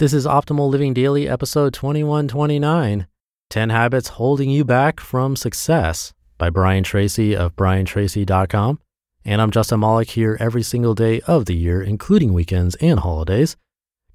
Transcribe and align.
This 0.00 0.14
is 0.14 0.24
Optimal 0.24 0.70
Living 0.70 0.94
Daily, 0.94 1.28
episode 1.28 1.74
2129 1.74 3.06
10 3.50 3.68
Habits 3.68 4.08
Holding 4.08 4.48
You 4.48 4.64
Back 4.64 4.98
from 4.98 5.36
Success 5.36 6.14
by 6.38 6.48
Brian 6.48 6.84
Tracy 6.84 7.36
of 7.36 7.54
briantracy.com. 7.54 8.80
And 9.26 9.42
I'm 9.42 9.50
Justin 9.50 9.80
Malik 9.80 10.08
here 10.08 10.38
every 10.40 10.62
single 10.62 10.94
day 10.94 11.20
of 11.26 11.44
the 11.44 11.54
year, 11.54 11.82
including 11.82 12.32
weekends 12.32 12.76
and 12.76 13.00
holidays. 13.00 13.58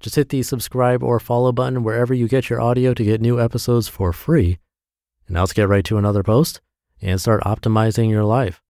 Just 0.00 0.16
hit 0.16 0.30
the 0.30 0.42
subscribe 0.42 1.04
or 1.04 1.20
follow 1.20 1.52
button 1.52 1.84
wherever 1.84 2.12
you 2.12 2.26
get 2.26 2.50
your 2.50 2.60
audio 2.60 2.92
to 2.92 3.04
get 3.04 3.20
new 3.20 3.40
episodes 3.40 3.86
for 3.86 4.12
free. 4.12 4.58
And 5.28 5.34
now 5.34 5.42
let's 5.42 5.52
get 5.52 5.68
right 5.68 5.84
to 5.84 5.98
another 5.98 6.24
post 6.24 6.60
and 7.00 7.20
start 7.20 7.44
optimizing 7.44 8.10
your 8.10 8.24
life. 8.24 8.60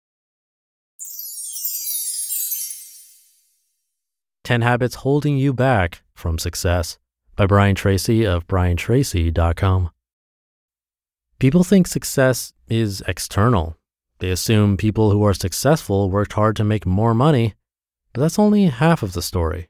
10 4.44 4.60
Habits 4.60 4.96
Holding 4.96 5.38
You 5.38 5.54
Back 5.54 6.02
from 6.12 6.38
Success 6.38 6.98
by 7.36 7.46
Brian 7.46 7.74
Tracy 7.74 8.24
of 8.24 8.46
briantracy.com. 8.46 9.90
People 11.38 11.64
think 11.64 11.86
success 11.86 12.54
is 12.66 13.02
external. 13.06 13.76
They 14.18 14.30
assume 14.30 14.78
people 14.78 15.10
who 15.10 15.22
are 15.24 15.34
successful 15.34 16.10
worked 16.10 16.32
hard 16.32 16.56
to 16.56 16.64
make 16.64 16.86
more 16.86 17.14
money, 17.14 17.54
but 18.12 18.22
that's 18.22 18.38
only 18.38 18.64
half 18.64 19.02
of 19.02 19.12
the 19.12 19.20
story. 19.20 19.68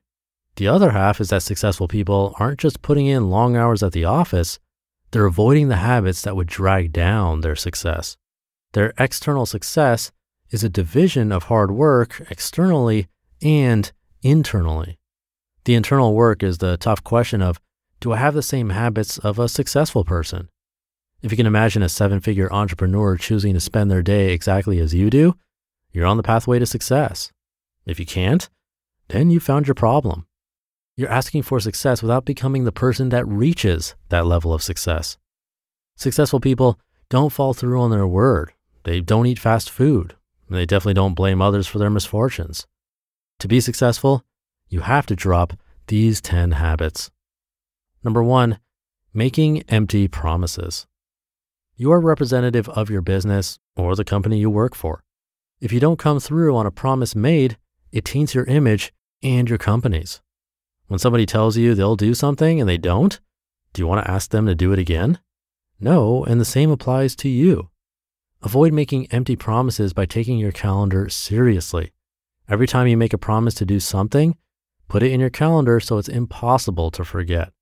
The 0.54 0.68
other 0.68 0.90
half 0.90 1.20
is 1.20 1.30
that 1.30 1.42
successful 1.42 1.88
people 1.88 2.34
aren't 2.38 2.60
just 2.60 2.82
putting 2.82 3.06
in 3.06 3.30
long 3.30 3.56
hours 3.56 3.82
at 3.82 3.92
the 3.92 4.04
office, 4.04 4.58
they're 5.10 5.26
avoiding 5.26 5.68
the 5.68 5.76
habits 5.76 6.22
that 6.22 6.36
would 6.36 6.46
drag 6.46 6.92
down 6.92 7.40
their 7.40 7.56
success. 7.56 8.16
Their 8.72 8.92
external 8.98 9.46
success 9.46 10.12
is 10.50 10.62
a 10.62 10.68
division 10.68 11.32
of 11.32 11.44
hard 11.44 11.70
work 11.70 12.22
externally 12.30 13.08
and 13.42 13.90
internally. 14.22 14.98
The 15.66 15.74
internal 15.74 16.14
work 16.14 16.44
is 16.44 16.58
the 16.58 16.76
tough 16.76 17.02
question 17.02 17.42
of 17.42 17.60
do 17.98 18.12
I 18.12 18.18
have 18.18 18.34
the 18.34 18.42
same 18.42 18.70
habits 18.70 19.18
of 19.18 19.40
a 19.40 19.48
successful 19.48 20.04
person? 20.04 20.48
If 21.22 21.32
you 21.32 21.36
can 21.36 21.46
imagine 21.46 21.82
a 21.82 21.88
seven 21.88 22.20
figure 22.20 22.52
entrepreneur 22.52 23.16
choosing 23.16 23.52
to 23.52 23.58
spend 23.58 23.90
their 23.90 24.00
day 24.00 24.32
exactly 24.32 24.78
as 24.78 24.94
you 24.94 25.10
do, 25.10 25.34
you're 25.90 26.06
on 26.06 26.18
the 26.18 26.22
pathway 26.22 26.60
to 26.60 26.66
success. 26.66 27.32
If 27.84 27.98
you 27.98 28.06
can't, 28.06 28.48
then 29.08 29.28
you 29.28 29.40
found 29.40 29.66
your 29.66 29.74
problem. 29.74 30.28
You're 30.96 31.10
asking 31.10 31.42
for 31.42 31.58
success 31.58 32.00
without 32.00 32.24
becoming 32.24 32.62
the 32.62 32.70
person 32.70 33.08
that 33.08 33.26
reaches 33.26 33.96
that 34.10 34.24
level 34.24 34.54
of 34.54 34.62
success. 34.62 35.18
Successful 35.96 36.38
people 36.38 36.78
don't 37.10 37.32
fall 37.32 37.54
through 37.54 37.80
on 37.80 37.90
their 37.90 38.06
word. 38.06 38.52
They 38.84 39.00
don't 39.00 39.26
eat 39.26 39.40
fast 39.40 39.70
food. 39.70 40.14
They 40.48 40.64
definitely 40.64 40.94
don't 40.94 41.14
blame 41.14 41.42
others 41.42 41.66
for 41.66 41.80
their 41.80 41.90
misfortunes. 41.90 42.68
To 43.40 43.48
be 43.48 43.58
successful, 43.58 44.24
you 44.68 44.80
have 44.80 45.06
to 45.06 45.16
drop 45.16 45.54
these 45.86 46.20
10 46.20 46.52
habits. 46.52 47.10
Number 48.02 48.22
one, 48.22 48.58
making 49.12 49.62
empty 49.62 50.08
promises. 50.08 50.86
You 51.76 51.92
are 51.92 52.00
representative 52.00 52.68
of 52.70 52.90
your 52.90 53.02
business 53.02 53.58
or 53.76 53.94
the 53.94 54.04
company 54.04 54.38
you 54.38 54.50
work 54.50 54.74
for. 54.74 55.02
If 55.60 55.72
you 55.72 55.80
don't 55.80 55.98
come 55.98 56.20
through 56.20 56.56
on 56.56 56.66
a 56.66 56.70
promise 56.70 57.14
made, 57.14 57.56
it 57.92 58.04
taints 58.04 58.34
your 58.34 58.44
image 58.44 58.92
and 59.22 59.48
your 59.48 59.58
company's. 59.58 60.20
When 60.86 60.98
somebody 60.98 61.26
tells 61.26 61.56
you 61.56 61.74
they'll 61.74 61.96
do 61.96 62.14
something 62.14 62.60
and 62.60 62.68
they 62.68 62.78
don't, 62.78 63.18
do 63.72 63.82
you 63.82 63.86
want 63.86 64.04
to 64.04 64.10
ask 64.10 64.30
them 64.30 64.46
to 64.46 64.54
do 64.54 64.72
it 64.72 64.78
again? 64.78 65.18
No, 65.80 66.24
and 66.24 66.40
the 66.40 66.44
same 66.44 66.70
applies 66.70 67.16
to 67.16 67.28
you. 67.28 67.70
Avoid 68.42 68.72
making 68.72 69.06
empty 69.12 69.34
promises 69.34 69.92
by 69.92 70.06
taking 70.06 70.38
your 70.38 70.52
calendar 70.52 71.08
seriously. 71.08 71.92
Every 72.48 72.66
time 72.66 72.86
you 72.86 72.96
make 72.96 73.12
a 73.12 73.18
promise 73.18 73.54
to 73.54 73.64
do 73.64 73.80
something, 73.80 74.36
Put 74.88 75.02
it 75.02 75.12
in 75.12 75.20
your 75.20 75.30
calendar 75.30 75.80
so 75.80 75.98
it's 75.98 76.08
impossible 76.08 76.90
to 76.92 77.04
forget. 77.04 77.52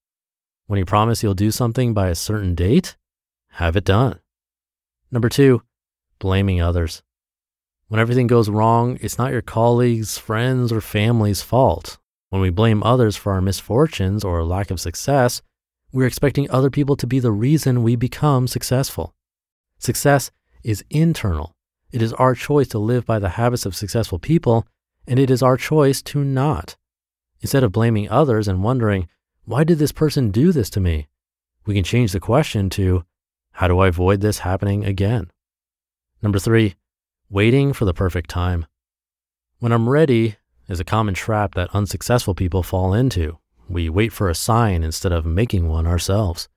When 0.66 0.78
you 0.78 0.84
promise 0.84 1.22
you'll 1.22 1.34
do 1.34 1.50
something 1.50 1.94
by 1.94 2.08
a 2.08 2.14
certain 2.14 2.54
date, 2.54 2.96
have 3.52 3.76
it 3.76 3.84
done. 3.84 4.20
Number 5.10 5.28
two, 5.28 5.62
blaming 6.18 6.60
others. 6.60 7.02
When 7.88 8.00
everything 8.00 8.26
goes 8.26 8.48
wrong, 8.48 8.98
it's 9.00 9.18
not 9.18 9.32
your 9.32 9.42
colleagues, 9.42 10.18
friends, 10.18 10.72
or 10.72 10.80
family's 10.80 11.42
fault. 11.42 11.98
When 12.30 12.42
we 12.42 12.50
blame 12.50 12.82
others 12.82 13.14
for 13.14 13.32
our 13.32 13.40
misfortunes 13.40 14.24
or 14.24 14.42
lack 14.42 14.70
of 14.70 14.80
success, 14.80 15.42
we're 15.92 16.06
expecting 16.06 16.50
other 16.50 16.70
people 16.70 16.96
to 16.96 17.06
be 17.06 17.20
the 17.20 17.30
reason 17.30 17.82
we 17.82 17.94
become 17.94 18.48
successful. 18.48 19.14
Success 19.78 20.32
is 20.64 20.84
internal. 20.90 21.54
It 21.92 22.02
is 22.02 22.12
our 22.14 22.34
choice 22.34 22.68
to 22.68 22.78
live 22.78 23.06
by 23.06 23.20
the 23.20 23.28
habits 23.28 23.64
of 23.66 23.76
successful 23.76 24.18
people, 24.18 24.66
and 25.06 25.20
it 25.20 25.30
is 25.30 25.42
our 25.42 25.56
choice 25.56 26.02
to 26.02 26.24
not. 26.24 26.76
Instead 27.44 27.62
of 27.62 27.72
blaming 27.72 28.08
others 28.08 28.48
and 28.48 28.64
wondering, 28.64 29.06
why 29.44 29.64
did 29.64 29.78
this 29.78 29.92
person 29.92 30.30
do 30.30 30.50
this 30.50 30.70
to 30.70 30.80
me? 30.80 31.08
We 31.66 31.74
can 31.74 31.84
change 31.84 32.12
the 32.12 32.18
question 32.18 32.70
to, 32.70 33.04
how 33.52 33.68
do 33.68 33.80
I 33.80 33.88
avoid 33.88 34.22
this 34.22 34.38
happening 34.38 34.86
again? 34.86 35.30
Number 36.22 36.38
three, 36.38 36.76
waiting 37.28 37.74
for 37.74 37.84
the 37.84 37.92
perfect 37.92 38.30
time. 38.30 38.64
When 39.58 39.72
I'm 39.72 39.90
ready 39.90 40.36
is 40.70 40.80
a 40.80 40.84
common 40.84 41.12
trap 41.12 41.54
that 41.54 41.68
unsuccessful 41.74 42.34
people 42.34 42.62
fall 42.62 42.94
into. 42.94 43.36
We 43.68 43.90
wait 43.90 44.14
for 44.14 44.30
a 44.30 44.34
sign 44.34 44.82
instead 44.82 45.12
of 45.12 45.26
making 45.26 45.68
one 45.68 45.86
ourselves. 45.86 46.48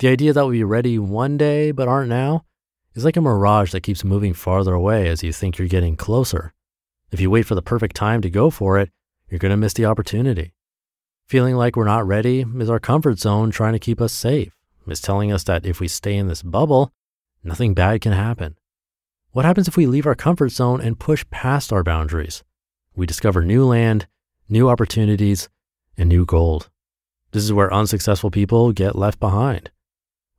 The 0.00 0.08
idea 0.08 0.32
that 0.32 0.42
we'll 0.42 0.50
be 0.50 0.64
ready 0.64 0.98
one 0.98 1.36
day 1.36 1.70
but 1.70 1.86
aren't 1.86 2.08
now 2.08 2.44
is 2.96 3.04
like 3.04 3.16
a 3.16 3.20
mirage 3.20 3.70
that 3.70 3.84
keeps 3.84 4.02
moving 4.02 4.34
farther 4.34 4.74
away 4.74 5.06
as 5.06 5.22
you 5.22 5.32
think 5.32 5.56
you're 5.56 5.68
getting 5.68 5.94
closer. 5.94 6.52
If 7.12 7.20
you 7.20 7.30
wait 7.30 7.46
for 7.46 7.54
the 7.54 7.62
perfect 7.62 7.94
time 7.94 8.22
to 8.22 8.28
go 8.28 8.50
for 8.50 8.80
it, 8.80 8.90
you're 9.28 9.38
going 9.38 9.50
to 9.50 9.56
miss 9.56 9.72
the 9.72 9.86
opportunity. 9.86 10.54
Feeling 11.26 11.56
like 11.56 11.76
we're 11.76 11.84
not 11.84 12.06
ready 12.06 12.44
is 12.58 12.70
our 12.70 12.78
comfort 12.78 13.18
zone 13.18 13.50
trying 13.50 13.72
to 13.72 13.78
keep 13.78 14.00
us 14.00 14.12
safe. 14.12 14.52
It's 14.86 15.00
telling 15.00 15.32
us 15.32 15.42
that 15.44 15.66
if 15.66 15.80
we 15.80 15.88
stay 15.88 16.16
in 16.16 16.28
this 16.28 16.42
bubble, 16.42 16.92
nothing 17.42 17.74
bad 17.74 18.00
can 18.00 18.12
happen. 18.12 18.56
What 19.32 19.44
happens 19.44 19.66
if 19.66 19.76
we 19.76 19.86
leave 19.86 20.06
our 20.06 20.14
comfort 20.14 20.50
zone 20.50 20.80
and 20.80 20.98
push 20.98 21.24
past 21.30 21.72
our 21.72 21.82
boundaries? 21.82 22.44
We 22.94 23.06
discover 23.06 23.44
new 23.44 23.66
land, 23.66 24.06
new 24.48 24.68
opportunities, 24.68 25.48
and 25.98 26.08
new 26.08 26.24
gold. 26.24 26.70
This 27.32 27.42
is 27.42 27.52
where 27.52 27.72
unsuccessful 27.72 28.30
people 28.30 28.72
get 28.72 28.96
left 28.96 29.18
behind. 29.18 29.70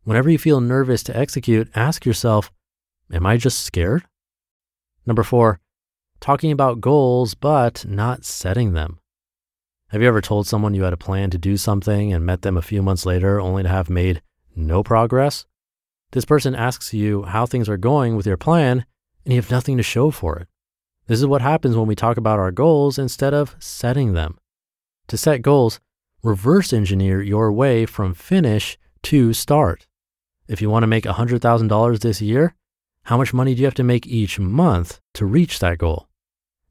Whenever 0.03 0.29
you 0.29 0.37
feel 0.37 0.61
nervous 0.61 1.03
to 1.03 1.17
execute, 1.17 1.69
ask 1.75 2.05
yourself, 2.05 2.51
Am 3.11 3.25
I 3.25 3.37
just 3.37 3.63
scared? 3.63 4.05
Number 5.05 5.23
four, 5.23 5.59
talking 6.19 6.51
about 6.51 6.81
goals, 6.81 7.33
but 7.33 7.85
not 7.87 8.25
setting 8.25 8.73
them. 8.73 8.99
Have 9.89 10.01
you 10.01 10.07
ever 10.07 10.21
told 10.21 10.47
someone 10.47 10.73
you 10.73 10.83
had 10.83 10.93
a 10.93 10.97
plan 10.97 11.29
to 11.29 11.37
do 11.37 11.55
something 11.55 12.11
and 12.11 12.25
met 12.25 12.41
them 12.41 12.57
a 12.57 12.61
few 12.61 12.81
months 12.81 13.05
later 13.05 13.39
only 13.39 13.63
to 13.63 13.69
have 13.69 13.89
made 13.89 14.21
no 14.55 14.83
progress? 14.83 15.45
This 16.11 16.25
person 16.25 16.55
asks 16.55 16.93
you 16.93 17.23
how 17.23 17.45
things 17.45 17.69
are 17.69 17.77
going 17.77 18.15
with 18.15 18.25
your 18.25 18.37
plan, 18.37 18.85
and 19.23 19.33
you 19.33 19.39
have 19.39 19.51
nothing 19.51 19.77
to 19.77 19.83
show 19.83 20.11
for 20.11 20.37
it. 20.37 20.47
This 21.07 21.19
is 21.19 21.25
what 21.25 21.41
happens 21.41 21.75
when 21.75 21.87
we 21.87 21.95
talk 21.95 22.17
about 22.17 22.39
our 22.39 22.51
goals 22.51 22.97
instead 22.97 23.33
of 23.33 23.55
setting 23.59 24.13
them. 24.13 24.37
To 25.07 25.17
set 25.17 25.41
goals, 25.41 25.79
reverse 26.21 26.73
engineer 26.73 27.21
your 27.21 27.51
way 27.51 27.85
from 27.85 28.13
finish 28.13 28.77
to 29.03 29.31
start. 29.31 29.87
If 30.49 30.61
you 30.61 30.69
want 30.69 30.83
to 30.83 30.87
make 30.87 31.05
$100,000 31.05 31.99
this 31.99 32.21
year, 32.21 32.55
how 33.03 33.15
much 33.15 33.33
money 33.33 33.55
do 33.55 33.61
you 33.61 33.65
have 33.67 33.73
to 33.75 33.83
make 33.83 34.05
each 34.05 34.37
month 34.37 34.99
to 35.13 35.25
reach 35.25 35.59
that 35.59 35.77
goal? 35.77 36.06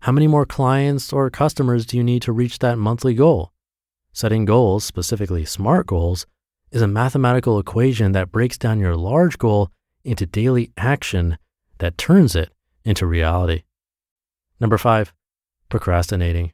How 0.01 0.13
many 0.13 0.27
more 0.27 0.47
clients 0.47 1.13
or 1.13 1.31
customers 1.31 1.85
do 1.85 1.97
you 1.97 2.05
need 2.05 2.23
to 2.23 2.33
reach 2.33 2.61
that 2.61 2.79
monthly 2.79 3.15
goal? 3.15 3.53
Setting 4.13 4.45
goals, 4.45 4.85
specifically 4.85 5.45
SMART 5.45 5.87
goals, 5.87 6.27
is 6.71 6.83
a 6.83 6.89
mathematical 6.89 7.59
equation 7.59 8.13
that 8.13 8.33
breaks 8.33 8.57
down 8.57 8.81
your 8.81 8.97
large 8.97 9.39
goal 9.39 9.71
into 10.05 10.27
daily 10.27 10.71
action 10.77 11.39
that 11.79 11.99
turns 11.99 12.37
it 12.37 12.53
into 12.85 13.07
reality. 13.07 13.63
Number 14.61 14.79
five, 14.79 15.13
procrastinating. 15.69 16.53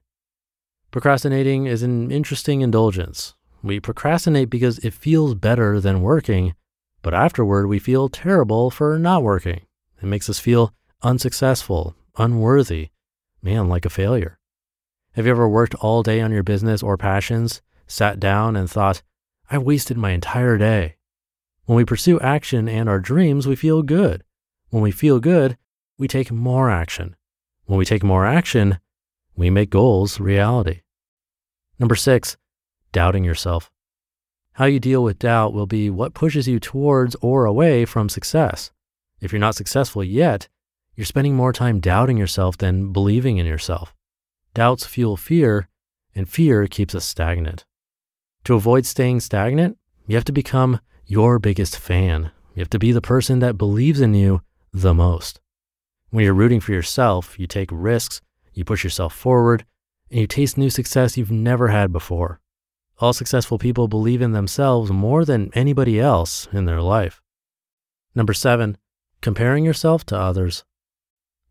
Procrastinating 0.90 1.66
is 1.66 1.82
an 1.82 2.10
interesting 2.10 2.62
indulgence. 2.62 3.34
We 3.62 3.80
procrastinate 3.80 4.50
because 4.50 4.78
it 4.78 4.92
feels 4.92 5.34
better 5.34 5.80
than 5.80 6.02
working, 6.02 6.54
but 7.02 7.14
afterward 7.14 7.66
we 7.66 7.78
feel 7.78 8.08
terrible 8.08 8.70
for 8.70 8.98
not 8.98 9.22
working. 9.22 9.66
It 10.00 10.06
makes 10.06 10.28
us 10.28 10.38
feel 10.38 10.74
unsuccessful, 11.02 11.94
unworthy, 12.16 12.88
man, 13.42 13.68
like 13.68 13.84
a 13.84 13.90
failure. 13.90 14.38
Have 15.12 15.26
you 15.26 15.32
ever 15.32 15.48
worked 15.48 15.74
all 15.76 16.02
day 16.02 16.20
on 16.20 16.32
your 16.32 16.42
business 16.42 16.82
or 16.82 16.96
passions, 16.96 17.60
sat 17.86 18.18
down 18.18 18.56
and 18.56 18.70
thought, 18.70 19.02
I 19.50 19.58
wasted 19.58 19.98
my 19.98 20.12
entire 20.12 20.56
day? 20.56 20.96
When 21.66 21.76
we 21.76 21.84
pursue 21.84 22.18
action 22.20 22.68
and 22.68 22.88
our 22.88 23.00
dreams, 23.00 23.46
we 23.46 23.56
feel 23.56 23.82
good. 23.82 24.24
When 24.70 24.82
we 24.82 24.90
feel 24.90 25.20
good, 25.20 25.58
we 25.98 26.08
take 26.08 26.32
more 26.32 26.70
action. 26.70 27.14
When 27.66 27.78
we 27.78 27.84
take 27.84 28.02
more 28.02 28.24
action, 28.24 28.78
we 29.36 29.50
make 29.50 29.70
goals 29.70 30.18
reality. 30.18 30.80
Number 31.78 31.94
six, 31.94 32.36
doubting 32.92 33.24
yourself. 33.24 33.70
How 34.54 34.66
you 34.66 34.80
deal 34.80 35.02
with 35.02 35.18
doubt 35.18 35.54
will 35.54 35.66
be 35.66 35.88
what 35.90 36.14
pushes 36.14 36.46
you 36.46 36.60
towards 36.60 37.16
or 37.20 37.44
away 37.44 37.84
from 37.84 38.08
success. 38.08 38.70
If 39.20 39.32
you're 39.32 39.40
not 39.40 39.54
successful 39.54 40.04
yet, 40.04 40.48
you're 40.94 41.04
spending 41.04 41.34
more 41.34 41.52
time 41.52 41.80
doubting 41.80 42.16
yourself 42.16 42.58
than 42.58 42.92
believing 42.92 43.38
in 43.38 43.46
yourself. 43.46 43.94
Doubts 44.54 44.84
fuel 44.84 45.16
fear, 45.16 45.68
and 46.14 46.28
fear 46.28 46.66
keeps 46.66 46.94
us 46.94 47.04
stagnant. 47.04 47.64
To 48.44 48.54
avoid 48.54 48.84
staying 48.84 49.20
stagnant, 49.20 49.78
you 50.06 50.16
have 50.16 50.24
to 50.24 50.32
become 50.32 50.80
your 51.06 51.38
biggest 51.38 51.78
fan. 51.78 52.30
You 52.54 52.60
have 52.60 52.70
to 52.70 52.78
be 52.78 52.92
the 52.92 53.00
person 53.00 53.38
that 53.38 53.56
believes 53.56 54.00
in 54.00 54.14
you 54.14 54.42
the 54.72 54.92
most. 54.92 55.40
When 56.10 56.24
you're 56.24 56.34
rooting 56.34 56.60
for 56.60 56.72
yourself, 56.72 57.38
you 57.38 57.46
take 57.46 57.70
risks, 57.72 58.20
you 58.52 58.64
push 58.64 58.84
yourself 58.84 59.14
forward, 59.14 59.64
and 60.10 60.20
you 60.20 60.26
taste 60.26 60.58
new 60.58 60.68
success 60.68 61.16
you've 61.16 61.30
never 61.30 61.68
had 61.68 61.92
before. 61.92 62.40
All 62.98 63.14
successful 63.14 63.58
people 63.58 63.88
believe 63.88 64.20
in 64.20 64.32
themselves 64.32 64.90
more 64.90 65.24
than 65.24 65.50
anybody 65.54 65.98
else 65.98 66.46
in 66.52 66.66
their 66.66 66.82
life. 66.82 67.22
Number 68.14 68.34
seven, 68.34 68.76
comparing 69.22 69.64
yourself 69.64 70.04
to 70.06 70.18
others. 70.18 70.64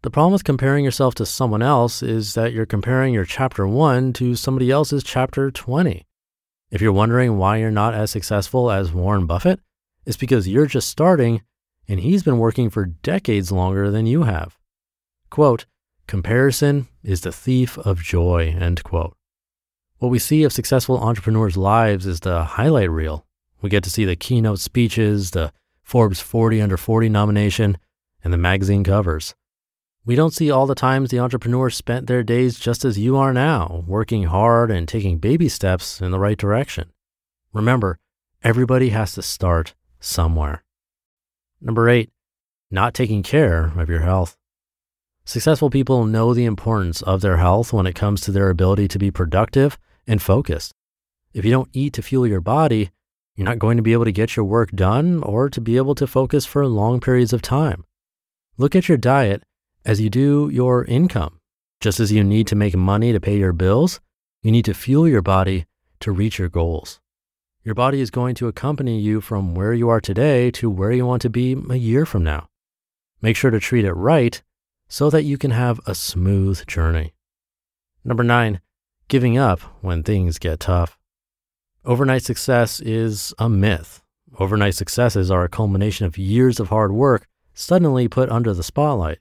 The 0.03 0.09
problem 0.09 0.33
with 0.33 0.43
comparing 0.43 0.83
yourself 0.83 1.13
to 1.15 1.27
someone 1.27 1.61
else 1.61 2.01
is 2.01 2.33
that 2.33 2.53
you're 2.53 2.65
comparing 2.65 3.13
your 3.13 3.25
chapter 3.25 3.67
one 3.67 4.13
to 4.13 4.35
somebody 4.35 4.71
else's 4.71 5.03
chapter 5.03 5.51
20. 5.51 6.07
If 6.71 6.81
you're 6.81 6.91
wondering 6.91 7.37
why 7.37 7.57
you're 7.57 7.69
not 7.69 7.93
as 7.93 8.09
successful 8.09 8.71
as 8.71 8.91
Warren 8.91 9.27
Buffett, 9.27 9.59
it's 10.03 10.17
because 10.17 10.47
you're 10.47 10.65
just 10.65 10.89
starting 10.89 11.43
and 11.87 11.99
he's 11.99 12.23
been 12.23 12.39
working 12.39 12.71
for 12.71 12.85
decades 12.85 13.51
longer 13.51 13.91
than 13.91 14.07
you 14.07 14.23
have. 14.23 14.57
Quote, 15.29 15.67
Comparison 16.07 16.87
is 17.03 17.21
the 17.21 17.31
thief 17.31 17.77
of 17.77 18.01
joy, 18.01 18.55
end 18.59 18.83
quote. 18.83 19.15
What 19.99 20.09
we 20.09 20.17
see 20.17 20.43
of 20.43 20.51
successful 20.51 20.97
entrepreneurs' 20.97 21.57
lives 21.57 22.07
is 22.07 22.21
the 22.21 22.43
highlight 22.43 22.89
reel. 22.89 23.27
We 23.61 23.69
get 23.69 23.83
to 23.83 23.91
see 23.91 24.05
the 24.05 24.15
keynote 24.15 24.59
speeches, 24.59 25.29
the 25.29 25.53
Forbes 25.83 26.19
40 26.19 26.59
under 26.59 26.75
40 26.75 27.07
nomination, 27.09 27.77
and 28.23 28.33
the 28.33 28.37
magazine 28.37 28.83
covers. 28.83 29.35
We 30.03 30.15
don't 30.15 30.33
see 30.33 30.49
all 30.49 30.65
the 30.65 30.73
times 30.73 31.11
the 31.11 31.19
entrepreneurs 31.19 31.75
spent 31.75 32.07
their 32.07 32.23
days 32.23 32.57
just 32.57 32.83
as 32.83 32.97
you 32.97 33.17
are 33.17 33.33
now, 33.33 33.83
working 33.85 34.23
hard 34.23 34.71
and 34.71 34.87
taking 34.87 35.19
baby 35.19 35.47
steps 35.47 36.01
in 36.01 36.09
the 36.09 36.19
right 36.19 36.37
direction. 36.37 36.91
Remember, 37.53 37.99
everybody 38.43 38.89
has 38.89 39.13
to 39.13 39.21
start 39.21 39.75
somewhere. 39.99 40.63
Number 41.61 41.87
eight, 41.87 42.09
not 42.71 42.95
taking 42.95 43.21
care 43.21 43.71
of 43.77 43.89
your 43.89 43.99
health. 43.99 44.37
Successful 45.23 45.69
people 45.69 46.05
know 46.05 46.33
the 46.33 46.45
importance 46.45 47.03
of 47.03 47.21
their 47.21 47.37
health 47.37 47.71
when 47.71 47.85
it 47.85 47.93
comes 47.93 48.21
to 48.21 48.31
their 48.31 48.49
ability 48.49 48.87
to 48.87 48.97
be 48.97 49.11
productive 49.11 49.77
and 50.07 50.19
focused. 50.19 50.73
If 51.31 51.45
you 51.45 51.51
don't 51.51 51.69
eat 51.73 51.93
to 51.93 52.01
fuel 52.01 52.25
your 52.25 52.41
body, 52.41 52.89
you're 53.35 53.45
not 53.45 53.59
going 53.59 53.77
to 53.77 53.83
be 53.83 53.93
able 53.93 54.05
to 54.05 54.11
get 54.11 54.35
your 54.35 54.45
work 54.45 54.71
done 54.71 55.21
or 55.21 55.47
to 55.47 55.61
be 55.61 55.77
able 55.77 55.93
to 55.93 56.07
focus 56.07 56.47
for 56.47 56.65
long 56.65 56.99
periods 56.99 57.33
of 57.33 57.43
time. 57.43 57.85
Look 58.57 58.75
at 58.75 58.89
your 58.89 58.97
diet 58.97 59.43
as 59.85 59.99
you 59.99 60.09
do 60.09 60.49
your 60.51 60.85
income. 60.85 61.39
Just 61.79 61.99
as 61.99 62.11
you 62.11 62.23
need 62.23 62.47
to 62.47 62.55
make 62.55 62.75
money 62.75 63.11
to 63.11 63.19
pay 63.19 63.37
your 63.37 63.53
bills, 63.53 63.99
you 64.43 64.51
need 64.51 64.65
to 64.65 64.73
fuel 64.73 65.07
your 65.07 65.21
body 65.21 65.65
to 65.99 66.11
reach 66.11 66.37
your 66.37 66.49
goals. 66.49 66.99
Your 67.63 67.75
body 67.75 68.01
is 68.01 68.09
going 68.09 68.35
to 68.35 68.47
accompany 68.47 68.99
you 68.99 69.21
from 69.21 69.53
where 69.53 69.73
you 69.73 69.89
are 69.89 70.01
today 70.01 70.51
to 70.51 70.69
where 70.69 70.91
you 70.91 71.05
want 71.05 71.21
to 71.23 71.29
be 71.29 71.55
a 71.69 71.75
year 71.75 72.05
from 72.05 72.23
now. 72.23 72.49
Make 73.21 73.35
sure 73.35 73.51
to 73.51 73.59
treat 73.59 73.85
it 73.85 73.93
right 73.93 74.41
so 74.87 75.09
that 75.09 75.23
you 75.23 75.37
can 75.37 75.51
have 75.51 75.79
a 75.85 75.93
smooth 75.93 76.65
journey. 76.65 77.13
Number 78.03 78.23
nine, 78.23 78.61
giving 79.07 79.37
up 79.37 79.61
when 79.81 80.01
things 80.01 80.39
get 80.39 80.59
tough. 80.59 80.97
Overnight 81.85 82.23
success 82.23 82.79
is 82.79 83.33
a 83.37 83.47
myth. 83.47 84.01
Overnight 84.39 84.75
successes 84.75 85.29
are 85.29 85.43
a 85.43 85.49
culmination 85.49 86.05
of 86.05 86.17
years 86.17 86.59
of 86.59 86.69
hard 86.69 86.91
work 86.91 87.27
suddenly 87.53 88.07
put 88.07 88.29
under 88.29 88.53
the 88.53 88.63
spotlight. 88.63 89.19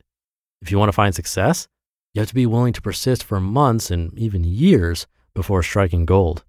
If 0.63 0.71
you 0.71 0.79
want 0.79 0.89
to 0.89 0.95
find 0.95 1.15
success, 1.15 1.69
you 2.13 2.21
have 2.21 2.29
to 2.29 2.35
be 2.35 2.47
willing 2.47 2.73
to 2.73 2.83
persist 2.83 3.25
for 3.25 3.41
months 3.41 3.91
and 3.91 4.17
even 4.19 4.45
years 4.45 5.07
before 5.35 5.63
striking 5.63 6.05
gold. 6.05 6.45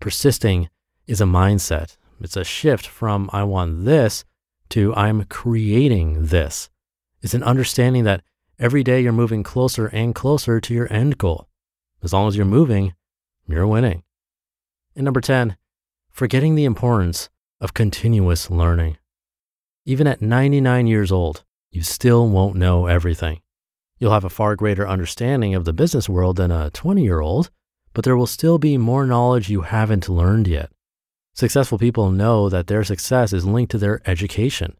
Persisting 0.00 0.68
is 1.06 1.20
a 1.20 1.24
mindset. 1.24 1.96
It's 2.20 2.36
a 2.36 2.44
shift 2.44 2.86
from 2.86 3.28
I 3.32 3.42
want 3.44 3.84
this 3.84 4.24
to 4.70 4.94
I'm 4.94 5.24
creating 5.24 6.26
this. 6.26 6.70
It's 7.22 7.34
an 7.34 7.42
understanding 7.42 8.04
that 8.04 8.22
Every 8.58 8.82
day 8.82 9.02
you're 9.02 9.12
moving 9.12 9.42
closer 9.42 9.88
and 9.88 10.14
closer 10.14 10.62
to 10.62 10.72
your 10.72 10.90
end 10.90 11.18
goal. 11.18 11.46
As 12.02 12.14
long 12.14 12.26
as 12.26 12.36
you're 12.36 12.46
moving, 12.46 12.94
you're 13.46 13.66
winning. 13.66 14.02
And 14.94 15.04
number 15.04 15.20
10, 15.20 15.58
forgetting 16.10 16.54
the 16.54 16.64
importance 16.64 17.28
of 17.60 17.74
continuous 17.74 18.50
learning. 18.50 18.96
Even 19.84 20.06
at 20.06 20.22
99 20.22 20.86
years 20.86 21.12
old, 21.12 21.44
you 21.76 21.82
still 21.82 22.26
won't 22.26 22.56
know 22.56 22.86
everything. 22.86 23.42
You'll 23.98 24.14
have 24.14 24.24
a 24.24 24.30
far 24.30 24.56
greater 24.56 24.88
understanding 24.88 25.54
of 25.54 25.66
the 25.66 25.74
business 25.74 26.08
world 26.08 26.36
than 26.36 26.50
a 26.50 26.70
20 26.70 27.02
year 27.02 27.20
old, 27.20 27.50
but 27.92 28.02
there 28.02 28.16
will 28.16 28.26
still 28.26 28.56
be 28.56 28.78
more 28.78 29.04
knowledge 29.04 29.50
you 29.50 29.60
haven't 29.60 30.08
learned 30.08 30.48
yet. 30.48 30.70
Successful 31.34 31.76
people 31.76 32.10
know 32.10 32.48
that 32.48 32.66
their 32.66 32.82
success 32.82 33.34
is 33.34 33.44
linked 33.44 33.72
to 33.72 33.78
their 33.78 34.00
education. 34.08 34.74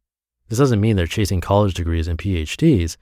This 0.49 0.59
doesn't 0.59 0.81
mean 0.81 0.97
they're 0.97 1.07
chasing 1.07 1.43
college 1.43 1.75
degrees 1.75 2.09
and 2.09 2.19
PhDs. 2.19 2.97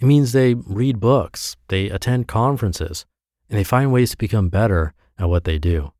It 0.00 0.06
means 0.06 0.32
they 0.32 0.54
read 0.54 0.98
books, 0.98 1.56
they 1.68 1.88
attend 1.88 2.26
conferences, 2.26 3.06
and 3.48 3.56
they 3.56 3.64
find 3.64 3.92
ways 3.92 4.10
to 4.10 4.16
become 4.16 4.48
better 4.48 4.92
at 5.20 5.28
what 5.28 5.44
they 5.44 5.58
do. 5.58 5.92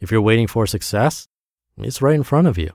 If 0.00 0.10
you're 0.10 0.22
waiting 0.22 0.46
for 0.46 0.66
success, 0.66 1.28
it's 1.76 2.00
right 2.00 2.14
in 2.14 2.22
front 2.22 2.46
of 2.46 2.56
you. 2.56 2.70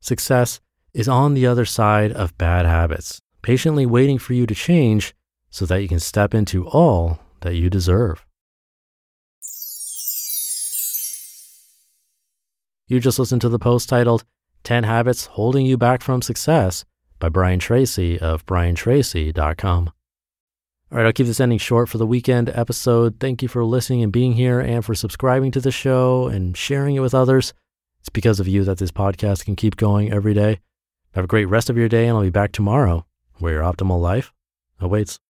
Success 0.00 0.60
is 0.92 1.08
on 1.08 1.34
the 1.34 1.46
other 1.46 1.64
side 1.64 2.12
of 2.12 2.36
bad 2.38 2.66
habits, 2.66 3.20
patiently 3.42 3.86
waiting 3.86 4.18
for 4.18 4.34
you 4.34 4.46
to 4.46 4.54
change 4.54 5.14
so 5.50 5.66
that 5.66 5.82
you 5.82 5.88
can 5.88 6.00
step 6.00 6.34
into 6.34 6.66
all 6.68 7.18
that 7.40 7.54
you 7.54 7.70
deserve. 7.70 8.24
You 12.86 12.98
just 12.98 13.18
listened 13.18 13.40
to 13.42 13.48
the 13.48 13.58
post 13.58 13.88
titled 13.88 14.24
10 14.64 14.84
Habits 14.84 15.26
Holding 15.26 15.64
You 15.64 15.76
Back 15.76 16.02
from 16.02 16.22
Success 16.22 16.84
by 17.20 17.28
Brian 17.28 17.60
Tracy 17.60 18.18
of 18.18 18.44
briantracy.com. 18.46 19.92
All 20.92 20.98
right, 20.98 21.06
I'll 21.06 21.12
keep 21.12 21.26
this 21.26 21.38
ending 21.38 21.58
short 21.58 21.88
for 21.88 21.98
the 21.98 22.06
weekend 22.06 22.50
episode. 22.52 23.20
Thank 23.20 23.42
you 23.42 23.48
for 23.48 23.64
listening 23.64 24.02
and 24.02 24.12
being 24.12 24.32
here 24.32 24.58
and 24.58 24.84
for 24.84 24.96
subscribing 24.96 25.52
to 25.52 25.60
the 25.60 25.70
show 25.70 26.26
and 26.26 26.56
sharing 26.56 26.96
it 26.96 27.00
with 27.00 27.14
others. 27.14 27.54
It's 28.00 28.08
because 28.08 28.40
of 28.40 28.48
you 28.48 28.64
that 28.64 28.78
this 28.78 28.90
podcast 28.90 29.44
can 29.44 29.54
keep 29.54 29.76
going 29.76 30.12
every 30.12 30.34
day. 30.34 30.58
Have 31.14 31.24
a 31.24 31.28
great 31.28 31.46
rest 31.46 31.68
of 31.68 31.76
your 31.76 31.88
day, 31.88 32.06
and 32.06 32.16
I'll 32.16 32.22
be 32.22 32.30
back 32.30 32.52
tomorrow 32.52 33.04
where 33.38 33.54
your 33.54 33.62
optimal 33.62 34.00
life 34.00 34.32
awaits. 34.78 35.18